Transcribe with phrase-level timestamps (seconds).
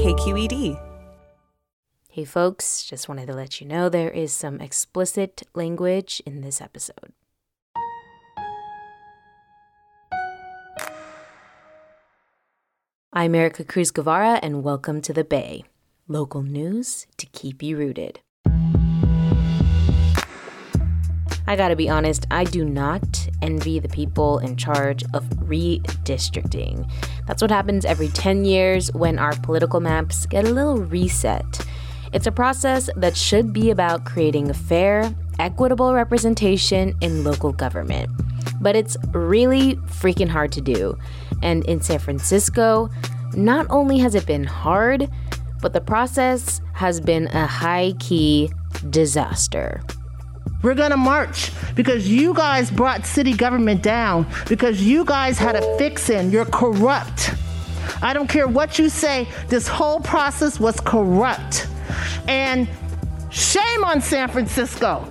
[0.00, 0.80] KQED.
[2.08, 6.62] Hey folks, just wanted to let you know there is some explicit language in this
[6.62, 7.12] episode.
[13.12, 15.64] I'm Ericka Cruz Guevarra, and welcome to The Bay,
[16.08, 18.20] local news to keep you rooted.
[21.50, 26.88] I gotta be honest, I do not envy the people in charge of redistricting.
[27.26, 31.66] That's what happens every 10 years when our political maps get a little reset.
[32.12, 38.08] It's a process that should be about creating a fair, equitable representation in local government.
[38.60, 40.96] But it's really freaking hard to do.
[41.42, 42.90] And in San Francisco,
[43.34, 45.10] not only has it been hard,
[45.60, 48.52] but the process has been a high key
[48.88, 49.82] disaster.
[50.62, 55.78] We're gonna march because you guys brought city government down, because you guys had a
[55.78, 56.30] fix in.
[56.30, 57.32] You're corrupt.
[58.02, 61.66] I don't care what you say, this whole process was corrupt.
[62.28, 62.68] And
[63.30, 65.08] shame on San Francisco.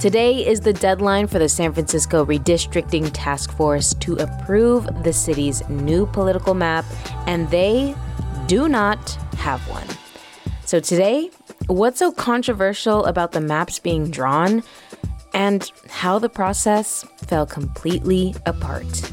[0.00, 5.62] Today is the deadline for the San Francisco Redistricting Task Force to approve the city's
[5.68, 6.84] new political map,
[7.28, 7.94] and they
[8.46, 9.86] do not have one.
[10.64, 11.30] So, today,
[11.66, 14.62] what's so controversial about the maps being drawn
[15.34, 19.12] and how the process fell completely apart?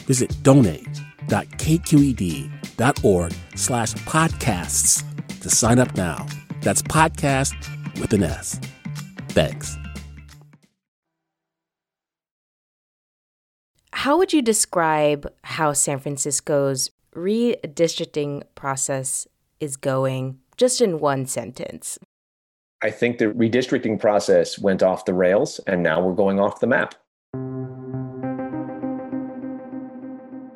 [0.00, 6.26] Visit donate.kqed.org slash podcasts to sign up now.
[6.60, 7.54] That's podcast
[8.00, 8.60] with an S.
[9.28, 9.76] Thanks.
[13.92, 19.28] How would you describe how San Francisco's redistricting process
[19.60, 21.98] is going, just in one sentence?
[22.82, 26.66] I think the redistricting process went off the rails and now we're going off the
[26.66, 26.96] map.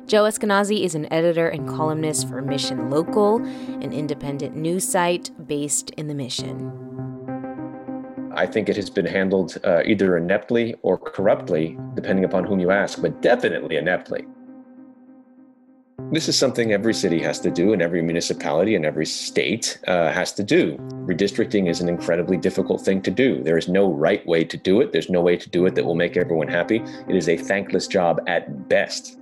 [0.07, 5.89] Joe Eskenazi is an editor and columnist for Mission Local, an independent news site based
[5.91, 6.71] in the Mission.
[8.33, 12.71] I think it has been handled uh, either ineptly or corruptly, depending upon whom you
[12.71, 14.25] ask, but definitely ineptly.
[16.13, 20.09] This is something every city has to do, and every municipality and every state uh,
[20.13, 20.77] has to do.
[21.05, 23.43] Redistricting is an incredibly difficult thing to do.
[23.43, 24.93] There is no right way to do it.
[24.93, 26.81] There's no way to do it that will make everyone happy.
[27.09, 29.17] It is a thankless job at best.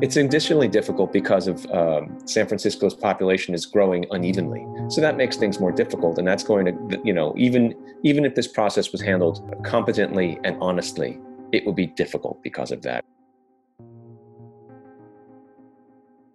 [0.00, 5.36] It's additionally difficult because of um, San Francisco's population is growing unevenly, so that makes
[5.36, 6.18] things more difficult.
[6.18, 7.74] And that's going to, you know, even
[8.04, 11.18] even if this process was handled competently and honestly,
[11.50, 13.04] it would be difficult because of that.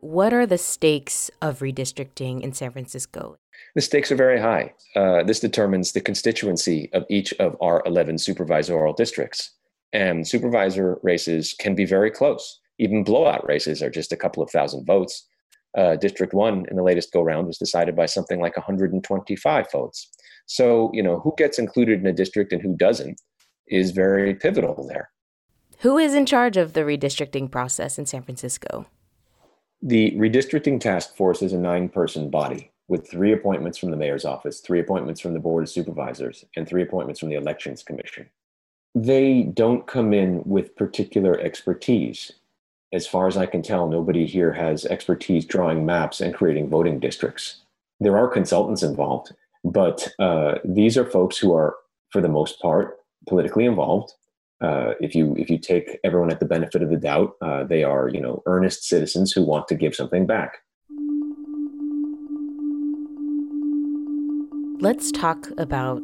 [0.02, 3.38] What are the stakes of redistricting in San Francisco?
[3.76, 4.74] The stakes are very high.
[4.94, 9.52] Uh, this determines the constituency of each of our 11 supervisorial districts.
[9.94, 14.50] And supervisor races can be very close even blowout races are just a couple of
[14.50, 15.28] thousand votes.
[15.78, 20.10] Uh, District 1 in the latest go round was decided by something like 125 votes.
[20.46, 23.20] So, you know, who gets included in a district and who doesn't
[23.68, 25.10] is very pivotal there.
[25.80, 28.86] Who is in charge of the redistricting process in San Francisco?
[29.82, 34.26] The redistricting task force is a nine person body with three appointments from the mayor's
[34.26, 38.30] office, three appointments from the board of supervisors, and three appointments from the elections commission.
[38.96, 42.32] They don't come in with particular expertise
[42.94, 47.00] as far as I can tell, nobody here has expertise drawing maps and creating voting
[47.00, 47.62] districts.
[48.00, 51.76] There are consultants involved, but uh, these are folks who are,
[52.12, 52.98] for the most part,
[53.28, 54.14] politically involved.
[54.62, 57.84] Uh, if you if you take everyone at the benefit of the doubt, uh, they
[57.84, 60.60] are you know earnest citizens who want to give something back.
[64.80, 66.04] Let's talk about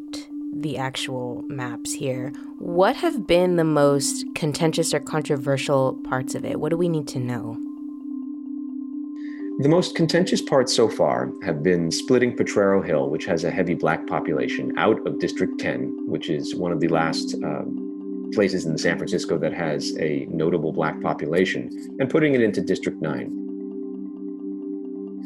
[0.54, 2.34] the actual maps here.
[2.58, 6.60] What have been the most contentious or controversial parts of it?
[6.60, 7.58] What do we need to know?
[9.60, 13.74] The most contentious parts so far have been splitting Potrero Hill, which has a heavy
[13.74, 18.78] black population, out of District 10, which is one of the last um, places in
[18.78, 21.70] San Francisco that has a notable black population,
[22.00, 23.39] and putting it into District 9.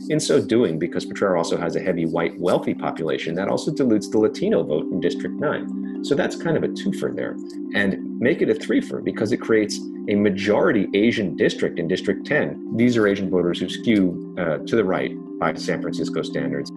[0.10, 4.10] In so doing, because Potrero also has a heavy white wealthy population, that also dilutes
[4.10, 6.04] the Latino vote in District 9.
[6.04, 7.38] So that's kind of a twofer there.
[7.74, 9.80] And make it a threefer because it creates
[10.10, 12.76] a majority Asian district in District 10.
[12.76, 16.70] These are Asian voters who skew uh, to the right by San Francisco standards.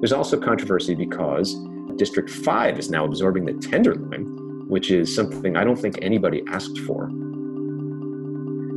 [0.00, 1.56] There's also controversy because
[1.96, 6.78] District 5 is now absorbing the Tenderloin, which is something I don't think anybody asked
[6.80, 7.10] for.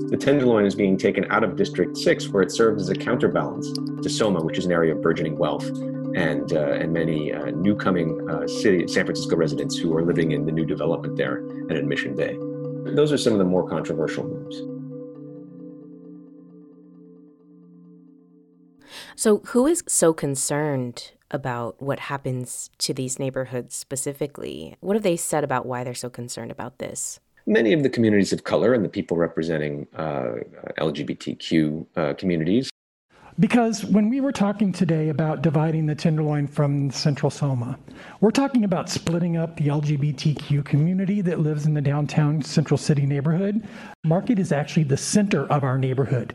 [0.10, 3.74] The Tenderloin is being taken out of District 6, where it serves as a counterbalance
[3.74, 5.68] to Soma, which is an area of burgeoning wealth,
[6.16, 10.32] and, uh, and many uh, new coming uh, city, San Francisco residents who are living
[10.32, 12.38] in the new development there and in Mission Bay.
[12.96, 14.62] Those are some of the more controversial moves.
[19.18, 24.78] So, who is so concerned about what happens to these neighborhoods specifically?
[24.80, 27.20] What have they said about why they're so concerned about this?
[27.48, 30.36] Many of the communities of color and the people representing uh,
[30.78, 32.70] LGBTQ uh, communities.
[33.40, 37.78] Because when we were talking today about dividing the Tenderloin from Central Soma,
[38.20, 43.06] we're talking about splitting up the LGBTQ community that lives in the downtown Central City
[43.06, 43.64] neighborhood.
[44.04, 46.34] Market is actually the center of our neighborhood,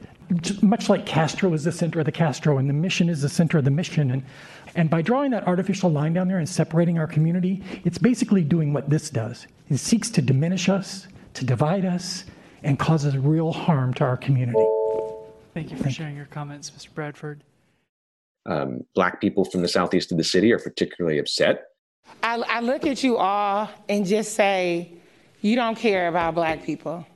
[0.63, 3.59] much like Castro is the center of the Castro and the Mission is the center
[3.59, 4.11] of the Mission.
[4.11, 4.23] And,
[4.75, 8.73] and by drawing that artificial line down there and separating our community, it's basically doing
[8.73, 9.47] what this does.
[9.73, 12.27] It seeks to diminish us, to divide us,
[12.63, 14.67] and causes real harm to our community.
[15.55, 16.93] Thank you for Thank sharing your comments, Mr.
[16.93, 17.43] Bradford.
[18.45, 21.69] Um, black people from the southeast of the city are particularly upset.
[22.23, 24.93] I, I look at you all and just say,
[25.41, 27.07] you don't care about black people.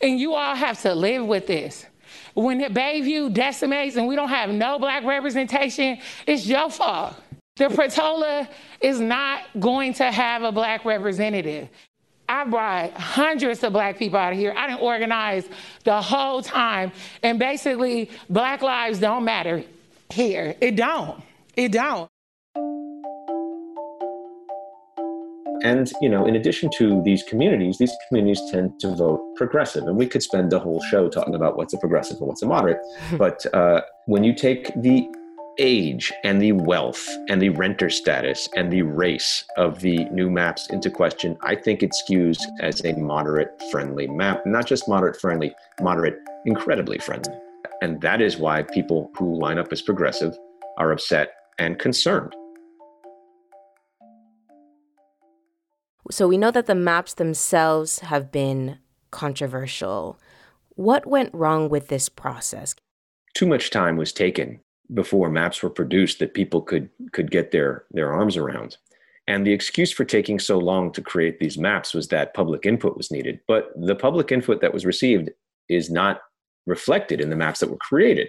[0.00, 1.86] And you all have to live with this.
[2.34, 7.14] When the Bayview decimates and we don't have no black representation, it's your fault.
[7.56, 8.48] The Portola
[8.80, 11.68] is not going to have a black representative.
[12.28, 14.52] I brought hundreds of black people out of here.
[14.56, 15.48] I didn't organize
[15.84, 16.90] the whole time.
[17.22, 19.62] And basically, black lives don't matter
[20.10, 20.56] here.
[20.60, 21.22] It don't.
[21.54, 22.08] It don't.
[25.62, 29.84] And, you know, in addition to these communities, these communities tend to vote progressive.
[29.84, 32.46] And we could spend the whole show talking about what's a progressive and what's a
[32.46, 32.80] moderate.
[33.16, 35.08] but uh, when you take the
[35.58, 40.68] age and the wealth and the renter status and the race of the new maps
[40.70, 44.44] into question, I think it skews as a moderate friendly map.
[44.46, 47.34] Not just moderate friendly, moderate incredibly friendly.
[47.82, 50.36] And that is why people who line up as progressive
[50.78, 52.34] are upset and concerned.
[56.10, 58.78] So we know that the maps themselves have been
[59.10, 60.18] controversial.
[60.70, 62.74] What went wrong with this process?
[63.34, 64.60] Too much time was taken
[64.92, 68.76] before maps were produced that people could could get their their arms around.
[69.26, 72.96] And the excuse for taking so long to create these maps was that public input
[72.96, 73.40] was needed.
[73.48, 75.30] But the public input that was received
[75.70, 76.20] is not
[76.66, 78.28] reflected in the maps that were created.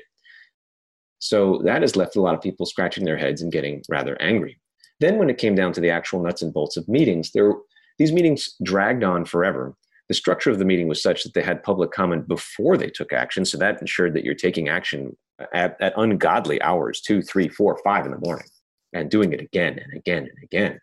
[1.20, 4.60] So that has left a lot of people scratching their heads and getting rather angry.
[5.00, 7.54] Then, when it came down to the actual nuts and bolts of meetings, there,
[7.98, 9.76] these meetings dragged on forever.
[10.08, 13.12] The structure of the meeting was such that they had public comment before they took
[13.12, 13.44] action.
[13.44, 15.18] So that ensured that you're taking action
[15.54, 18.48] at, at ungodly hours two, three, four, five in the morning
[18.94, 20.80] and doing it again and again and again.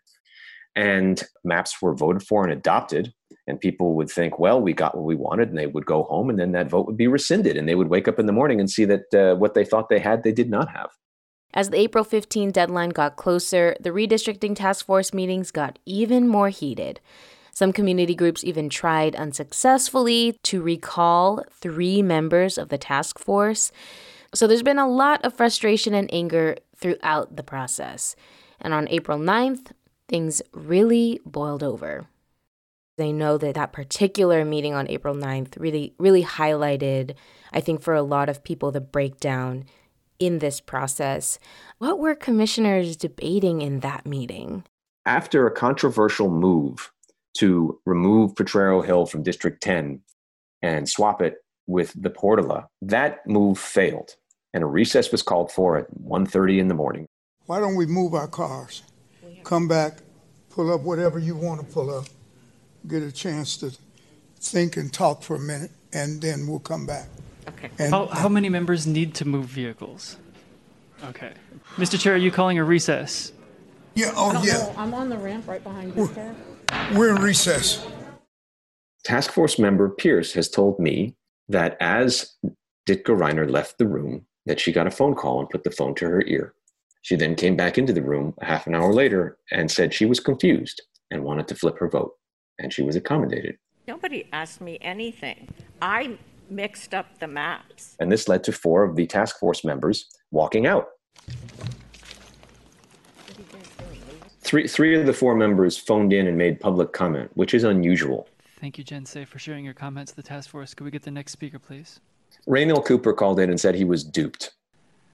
[0.75, 3.13] And maps were voted for and adopted.
[3.45, 5.49] And people would think, well, we got what we wanted.
[5.49, 7.57] And they would go home and then that vote would be rescinded.
[7.57, 9.89] And they would wake up in the morning and see that uh, what they thought
[9.89, 10.89] they had, they did not have.
[11.53, 16.49] As the April 15 deadline got closer, the redistricting task force meetings got even more
[16.49, 16.99] heated.
[17.53, 23.71] Some community groups even tried unsuccessfully to recall three members of the task force.
[24.33, 28.15] So there's been a lot of frustration and anger throughout the process.
[28.59, 29.71] And on April 9th,
[30.07, 32.07] things really boiled over.
[32.97, 37.15] They know that that particular meeting on April 9th really really highlighted
[37.51, 39.65] I think for a lot of people the breakdown
[40.19, 41.37] in this process.
[41.77, 44.63] What were commissioners debating in that meeting?
[45.05, 46.91] After a controversial move
[47.37, 50.01] to remove Potrero Hill from District 10
[50.61, 51.37] and swap it
[51.67, 54.15] with the Portola, that move failed
[54.53, 57.07] and a recess was called for at 1.30 in the morning.
[57.45, 58.83] Why don't we move our cars,
[59.43, 59.99] come back,
[60.49, 62.05] pull up whatever you want to pull up,
[62.87, 63.75] get a chance to
[64.39, 67.07] think and talk for a minute, and then we'll come back.
[67.47, 67.89] Okay.
[67.89, 70.17] How, how many members need to move vehicles?
[71.05, 71.33] Okay.
[71.75, 71.99] Mr.
[71.99, 73.33] Chair, are you calling a recess?
[73.95, 74.73] Yeah, oh, yeah.
[74.77, 76.35] I'm on the ramp right behind this car.
[76.93, 77.85] We're in recess.
[79.03, 81.15] Task Force member Pierce has told me
[81.49, 82.35] that as
[82.87, 85.95] Ditka Reiner left the room, that she got a phone call and put the phone
[85.95, 86.53] to her ear.
[87.01, 90.05] She then came back into the room a half an hour later and said she
[90.05, 90.81] was confused
[91.11, 92.13] and wanted to flip her vote,
[92.59, 93.57] and she was accommodated.
[93.87, 95.49] Nobody asked me anything.
[95.81, 96.17] I
[96.49, 97.95] mixed up the maps.
[97.99, 100.87] And this led to four of the task force members walking out.
[104.41, 108.27] Three, three of the four members phoned in and made public comment, which is unusual.
[108.59, 110.73] Thank you, Jen Say, for sharing your comments to the task force.
[110.73, 111.99] Could we get the next speaker, please?
[112.47, 114.51] Raynell Cooper called in and said he was duped.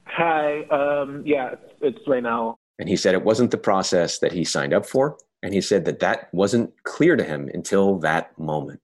[0.05, 2.55] Hi, um, yeah, it's Raynell.
[2.79, 5.17] And he said it wasn't the process that he signed up for.
[5.43, 8.81] And he said that that wasn't clear to him until that moment.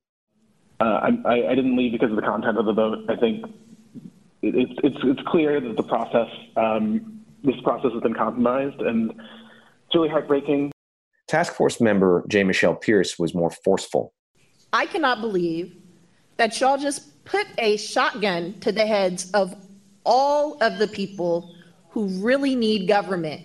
[0.79, 3.05] Uh, I, I, didn't leave because of the content of the vote.
[3.09, 3.45] I think
[4.41, 9.95] it's it's it's clear that the process um, this process has been compromised, and it's
[9.95, 10.71] really heartbreaking.
[11.27, 12.43] Task Force member J.
[12.43, 14.13] Michelle Pierce was more forceful.
[14.73, 15.77] I cannot believe
[16.37, 19.55] that y'all just put a shotgun to the heads of
[20.05, 21.55] all of the people
[21.89, 23.41] who really need government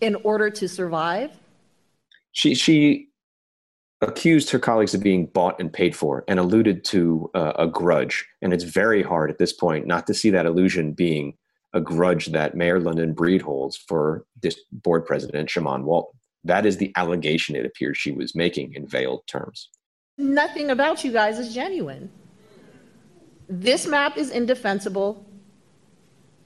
[0.00, 1.30] in order to survive.
[2.32, 3.08] She she
[4.00, 8.26] accused her colleagues of being bought and paid for and alluded to uh, a grudge.
[8.42, 11.34] And it's very hard at this point not to see that illusion being
[11.72, 16.18] a grudge that Mayor London Breed holds for this board president, Shamann Walton.
[16.44, 19.70] That is the allegation it appears she was making in veiled terms.
[20.18, 22.10] Nothing about you guys is genuine.
[23.54, 25.26] This map is indefensible.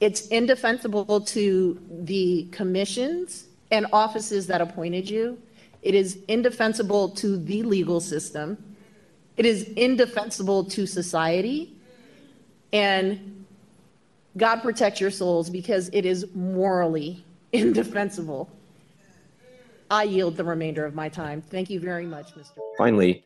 [0.01, 5.41] It's indefensible to the commissions and offices that appointed you.
[5.83, 8.59] It is indefensible to the legal system.
[9.37, 11.73] It is indefensible to society.
[12.73, 13.45] And
[14.37, 18.51] God protect your souls because it is morally indefensible.
[19.93, 21.41] I yield the remainder of my time.
[21.41, 22.59] Thank you very much, Mr.
[22.77, 23.23] Finally,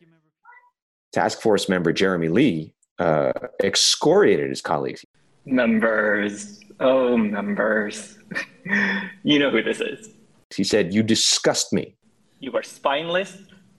[1.11, 3.31] task force member Jeremy Lee uh,
[3.63, 5.03] excoriated his colleagues.
[5.45, 8.19] Members, oh, members.
[9.23, 10.09] you know who this is.
[10.55, 11.95] He said, You disgust me.
[12.39, 13.37] You are spineless.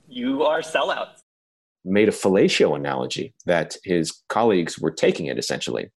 [0.09, 1.21] You are sellouts.
[1.85, 5.91] Made a fellatio analogy that his colleagues were taking it essentially.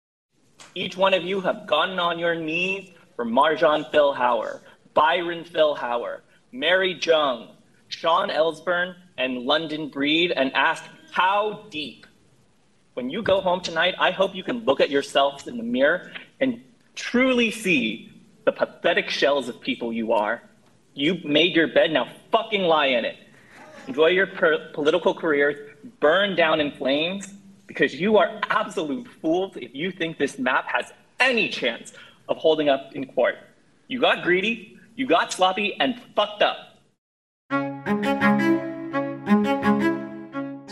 [0.76, 4.62] Each one of you have gotten on your knees for Marjan Philhour,
[4.94, 7.56] Byron Philhour, Mary Jung,
[7.88, 12.06] Sean Elsbernd, and London Breed and asked, How deep?
[12.96, 16.14] When you go home tonight, I hope you can look at yourselves in the mirror
[16.40, 16.62] and
[16.96, 18.10] truly see
[18.46, 20.42] the pathetic shells of people you are.
[20.94, 23.18] You made your bed, now fucking lie in it.
[23.88, 25.58] Enjoy your per- political careers,
[26.00, 27.34] burn down in flames,
[27.68, 31.92] because you are absolute fools if you think this map has any chance
[32.30, 33.36] of holding up in court.
[33.90, 36.78] You got greedy, you got sloppy, and fucked up.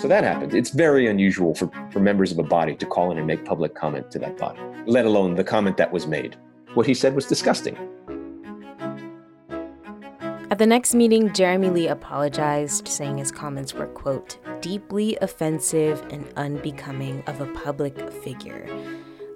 [0.04, 0.54] So that happens.
[0.54, 3.74] It's very unusual for, for members of a body to call in and make public
[3.74, 6.36] comment to that body, let alone the comment that was made.
[6.74, 7.78] What he said was disgusting.
[10.52, 16.28] At the next meeting, Jeremy Lee apologized, saying his comments were, quote, deeply offensive and
[16.36, 18.68] unbecoming of a public figure.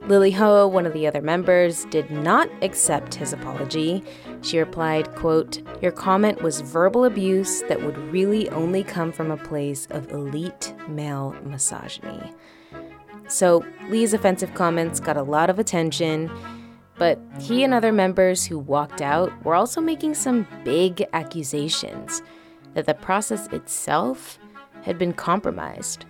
[0.08, 4.02] Lily Ho, one of the other members, did not accept his apology.
[4.42, 9.38] She replied, quote, Your comment was verbal abuse that would really only come from a
[9.38, 12.34] place of elite male misogyny.
[13.28, 16.32] So Lee's offensive comments got a lot of attention.
[16.98, 22.24] But he and other members who walked out were also making some big accusations
[22.74, 24.40] that the process itself
[24.82, 26.06] had been compromised.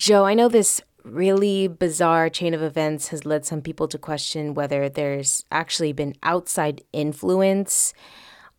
[0.00, 4.54] Joe, I know this really bizarre chain of events has led some people to question
[4.54, 7.92] whether there's actually been outside influence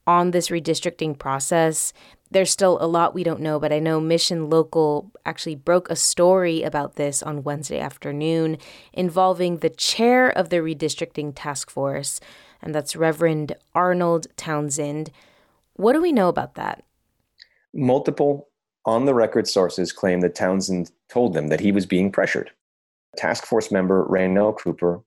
[0.06, 1.94] on this redistricting process.
[2.30, 5.96] There's still a lot we don't know, but I know Mission Local actually broke a
[5.96, 8.60] story about this on Wednesday afternoon
[8.94, 12.20] involving the chair of the redistricting task force,
[12.62, 15.10] and that's Reverend Arnold Townsend.
[15.74, 16.84] What do we know about that?
[17.74, 18.51] Multiple
[18.86, 22.52] on the record sources claim that Townsend told them that he was being pressured.
[23.18, 25.02] Task force member Raynell Cooper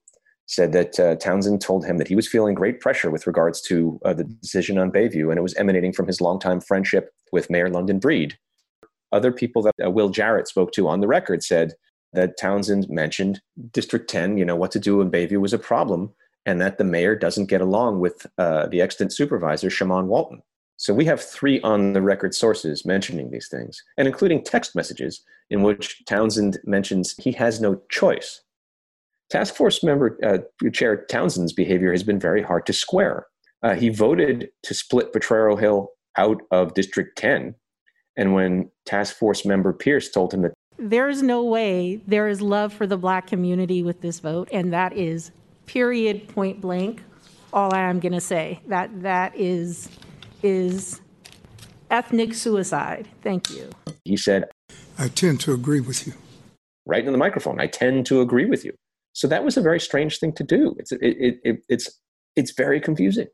[0.47, 3.99] said that uh, Townsend told him that he was feeling great pressure with regards to
[4.05, 7.71] uh, the decision on Bayview, and it was emanating from his longtime friendship with Mayor
[7.71, 8.37] London Breed.
[9.11, 11.73] Other people that uh, Will Jarrett spoke to on the record said
[12.13, 13.41] that Townsend mentioned
[13.73, 16.13] District 10, you know, what to do in Bayview was a problem,
[16.45, 20.43] and that the mayor doesn't get along with uh, the extant supervisor, Shamann Walton.
[20.77, 25.23] So we have three on the record sources mentioning these things, and including text messages
[25.51, 28.43] in which Townsend mentions he has no choice.
[29.31, 30.39] Task Force member uh,
[30.71, 33.27] Chair Townsend's behavior has been very hard to square.
[33.63, 37.55] Uh, he voted to split Potrero Hill out of District 10,
[38.17, 42.43] and when Task Force member Pierce told him that there is no way there is
[42.43, 45.31] love for the black community with this vote, and that is
[45.67, 47.03] period point blank
[47.53, 48.61] all I am going to say.
[48.67, 49.89] That that is
[50.45, 51.01] is
[51.91, 53.09] ethnic suicide.
[53.23, 53.71] Thank you.
[54.05, 54.45] He said,
[54.99, 56.13] I tend to agree with you.
[56.87, 58.75] Right in the microphone, I tend to agree with you.
[59.15, 60.77] So that was a very strange thing to do.
[60.79, 61.99] It's, it, it, it, it's,
[62.37, 63.27] it's very confusing.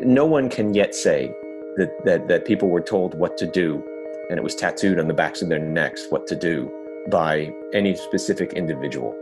[0.00, 1.32] No one can yet say
[1.76, 3.82] that, that, that people were told what to do
[4.28, 6.70] and it was tattooed on the backs of their necks what to do
[7.10, 9.16] by any specific individual.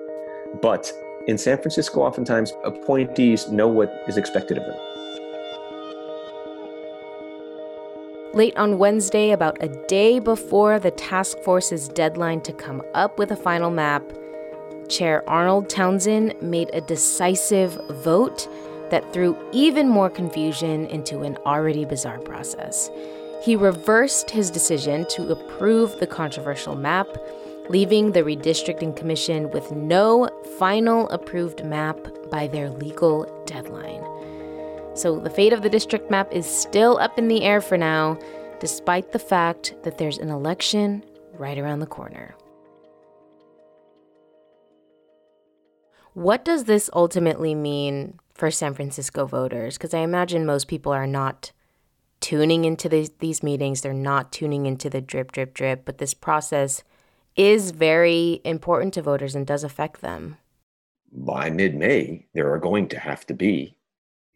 [0.61, 0.93] But
[1.27, 4.77] in San Francisco, oftentimes appointees know what is expected of them.
[8.33, 13.31] Late on Wednesday, about a day before the task force's deadline to come up with
[13.31, 14.03] a final map,
[14.89, 18.47] Chair Arnold Townsend made a decisive vote
[18.91, 22.91] that threw even more confusion into an already bizarre process.
[23.43, 27.09] He reversed his decision to approve the controversial map
[27.69, 31.99] leaving the Redistricting Commission with no final approved map
[32.31, 34.05] by their legal deadline.
[34.95, 38.19] So the fate of the district map is still up in the air for now,
[38.61, 42.35] despite the fact that there's an election right around the corner.
[46.15, 49.77] What does this ultimately mean for San Francisco voters?
[49.77, 51.53] Because I imagine most people are not
[52.21, 56.15] tuning into these, these meetings, they're not tuning into the drip, drip, drip, but this
[56.15, 56.83] process
[57.37, 60.39] is very important to voters and does affect them.
[61.13, 63.77] By mid May, there are going to have to be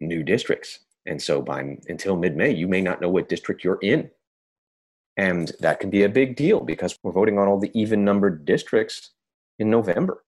[0.00, 0.80] new districts.
[1.06, 4.10] And so by until mid May, you may not know what district you're in.
[5.16, 8.44] And that can be a big deal because we're voting on all the even numbered
[8.44, 9.10] districts
[9.58, 10.24] in November.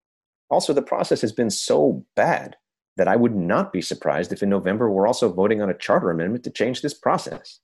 [0.50, 2.56] Also, the process has been so bad
[2.96, 6.10] that I would not be surprised if in November we're also voting on a charter
[6.10, 7.60] amendment to change this process.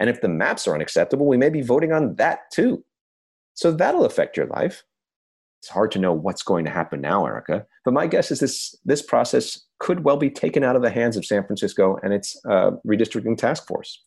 [0.00, 2.84] And if the maps are unacceptable, we may be voting on that too.
[3.56, 4.84] So that'll affect your life.
[5.60, 8.76] It's hard to know what's going to happen now, Ericka, but my guess is this
[8.84, 12.40] this process could well be taken out of the hands of San Francisco and its
[12.48, 14.04] uh, redistricting task force.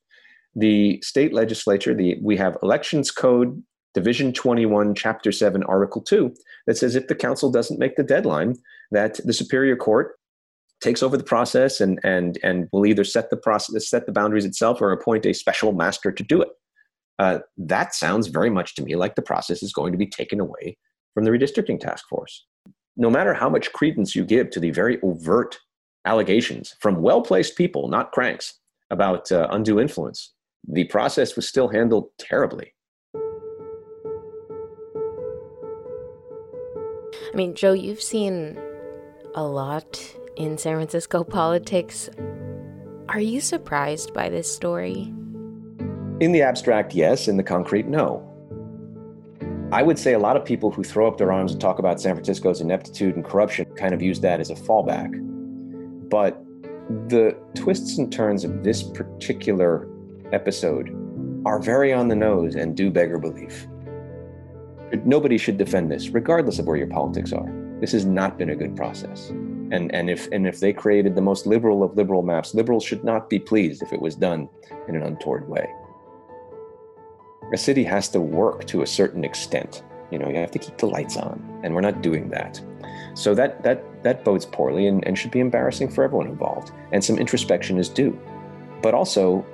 [0.55, 3.61] The state legislature, the we have Elections Code
[3.95, 6.33] Division 21, Chapter 7, Article 2,
[6.67, 8.55] that says if the council doesn't make the deadline,
[8.91, 10.19] that the Superior Court
[10.81, 14.45] takes over the process and and and will either set the process set the boundaries
[14.45, 16.49] itself or appoint a special master to do it
[17.19, 20.39] uh, that sounds very much to me like the process is going to be taken
[20.39, 20.77] away
[21.13, 22.45] from the redistricting task force.
[22.95, 25.59] No matter how much credence you give to the very overt
[26.05, 28.55] allegations from well placed people, not cranks,
[28.89, 30.33] about uh, undue influence,
[30.67, 32.73] the process was still handled terribly.
[37.31, 38.59] I mean, Joe, you've seen
[39.35, 40.01] a lot
[40.35, 42.09] in San Francisco politics.
[43.09, 45.13] Are you surprised by this story?
[46.19, 47.29] In the abstract, yes.
[47.29, 48.25] In the concrete, no.
[49.71, 52.01] I would say a lot of people who throw up their arms and talk about
[52.01, 55.09] San Francisco's ineptitude and corruption kind of use that as a fallback.
[56.09, 56.43] But
[57.07, 59.87] the twists and turns of this particular
[60.33, 60.89] episode
[61.45, 63.67] are very on the nose and do beggar belief.
[65.05, 67.47] Nobody should defend this, regardless of where your politics are.
[67.79, 69.29] This has not been a good process.
[69.71, 73.03] And, and, if, and if they created the most liberal of liberal maps, liberals should
[73.03, 74.49] not be pleased if it was done
[74.87, 75.69] in an untoward way
[77.53, 79.83] a city has to work to a certain extent.
[80.11, 82.61] You know, you have to keep the lights on, and we're not doing that.
[83.13, 86.71] So that that that bodes poorly and, and should be embarrassing for everyone involved.
[86.91, 88.19] And some introspection is due.
[88.81, 89.45] But also,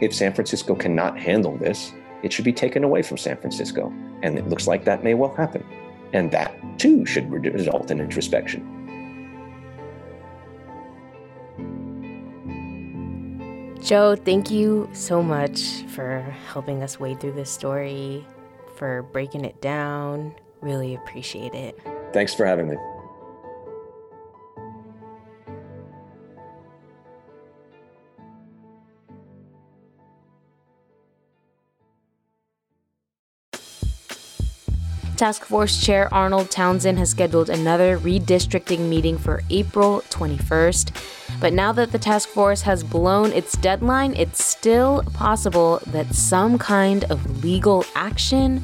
[0.00, 3.92] if San Francisco cannot handle this, it should be taken away from San Francisco.
[4.22, 5.64] And it looks like that may well happen.
[6.12, 8.75] And that too should result in introspection.
[13.86, 16.18] Joe, thank you so much for
[16.48, 18.26] helping us wade through this story,
[18.74, 20.34] for breaking it down.
[20.60, 21.78] Really appreciate it.
[22.12, 22.76] Thanks for having me.
[35.16, 40.90] Task Force Chair Arnold Townsend has scheduled another redistricting meeting for April 21st.
[41.40, 46.58] But now that the task force has blown its deadline, it's still possible that some
[46.58, 48.62] kind of legal action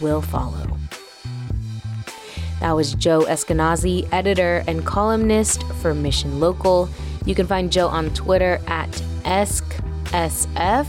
[0.00, 0.78] will follow.
[2.60, 6.88] That was Joe Eskenazi, editor and columnist for Mission Local.
[7.24, 8.90] You can find Joe on Twitter at
[9.24, 10.86] EskSF,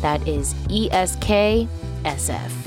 [0.00, 1.68] that is E S K
[2.04, 2.65] S F.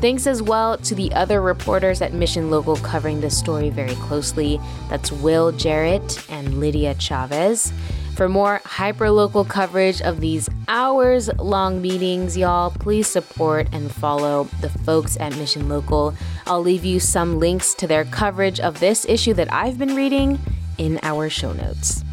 [0.00, 4.60] Thanks as well to the other reporters at Mission Local covering this story very closely.
[4.90, 7.72] That's Will Jarrett and Lydia Chavez.
[8.14, 14.70] For more hyperlocal coverage of these hours long meetings, y'all, please support and follow the
[14.70, 16.14] folks at Mission Local.
[16.46, 20.38] I'll leave you some links to their coverage of this issue that I've been reading
[20.78, 22.05] in our show notes.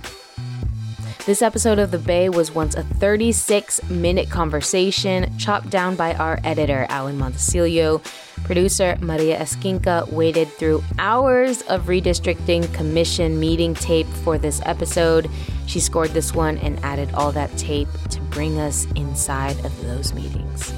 [1.26, 6.38] This episode of The Bay was once a 36 minute conversation chopped down by our
[6.44, 8.04] editor, Alan Montecillo.
[8.44, 15.30] Producer Maria Esquinca waited through hours of redistricting commission meeting tape for this episode.
[15.66, 20.14] She scored this one and added all that tape to bring us inside of those
[20.14, 20.74] meetings.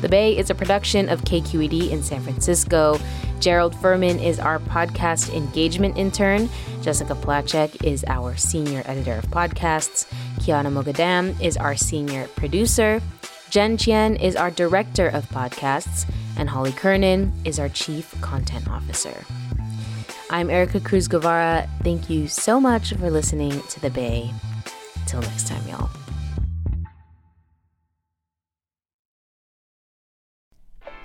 [0.00, 3.00] The Bay is a production of KQED in San Francisco.
[3.40, 6.48] Gerald Furman is our podcast engagement intern.
[6.82, 10.06] Jessica Placzek is our senior editor of podcasts.
[10.36, 13.00] Kyana Moghadam is our senior producer.
[13.50, 16.08] Jen Chien is our director of podcasts.
[16.36, 19.24] And Holly Kernan is our chief content officer.
[20.30, 21.68] I'm Ericka Cruz Guevarra.
[21.82, 24.30] Thank you so much for listening to The Bay.
[25.06, 25.90] Till next time, y'all.